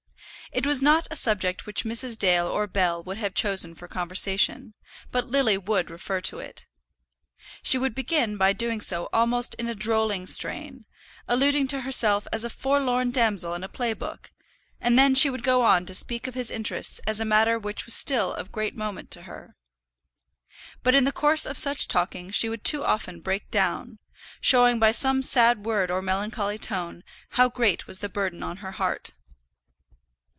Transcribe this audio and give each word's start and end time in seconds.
It 0.53 0.67
was 0.67 0.81
not 0.81 1.07
a 1.09 1.15
subject 1.15 1.65
which 1.65 1.85
Mrs. 1.85 2.19
Dale 2.19 2.45
or 2.45 2.67
Bell 2.67 3.01
would 3.03 3.15
have 3.15 3.33
chosen 3.33 3.73
for 3.73 3.87
conversation; 3.87 4.73
but 5.09 5.27
Lily 5.27 5.57
would 5.57 5.89
refer 5.89 6.19
to 6.19 6.39
it. 6.39 6.67
She 7.63 7.77
would 7.77 7.95
begin 7.95 8.35
by 8.35 8.51
doing 8.51 8.81
so 8.81 9.07
almost 9.13 9.55
in 9.55 9.69
a 9.69 9.73
drolling 9.73 10.27
strain, 10.27 10.83
alluding 11.25 11.69
to 11.69 11.79
herself 11.83 12.27
as 12.33 12.43
a 12.43 12.49
forlorn 12.49 13.11
damsel 13.11 13.53
in 13.53 13.63
a 13.63 13.69
play 13.69 13.93
book; 13.93 14.29
and 14.81 14.99
then 14.99 15.15
she 15.15 15.29
would 15.29 15.43
go 15.43 15.61
on 15.63 15.85
to 15.85 15.95
speak 15.95 16.27
of 16.27 16.33
his 16.35 16.51
interests 16.51 16.99
as 17.07 17.21
a 17.21 17.23
matter 17.25 17.57
which 17.57 17.85
was 17.85 17.95
still 17.95 18.33
of 18.33 18.51
great 18.51 18.75
moment 18.75 19.09
to 19.11 19.21
her. 19.21 19.55
But 20.83 20.95
in 20.95 21.05
the 21.05 21.13
course 21.13 21.45
of 21.45 21.57
such 21.57 21.87
talking 21.87 22.29
she 22.29 22.49
would 22.49 22.65
too 22.65 22.83
often 22.83 23.21
break 23.21 23.49
down, 23.51 23.99
showing 24.41 24.79
by 24.79 24.91
some 24.91 25.21
sad 25.21 25.65
word 25.65 25.89
or 25.89 26.01
melancholy 26.01 26.57
tone 26.57 27.05
how 27.29 27.47
great 27.47 27.87
was 27.87 27.99
the 27.99 28.09
burden 28.09 28.43
on 28.43 28.57
her 28.57 28.73
heart. 28.73 29.13